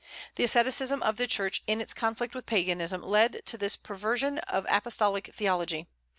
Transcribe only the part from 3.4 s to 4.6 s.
to this perversion